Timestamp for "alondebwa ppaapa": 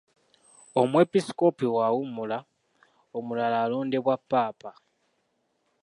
3.65-4.71